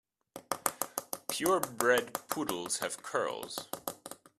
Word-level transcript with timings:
Pure 1.29 1.59
bred 1.59 2.13
poodles 2.27 2.79
have 2.79 3.03
curls. 3.03 3.67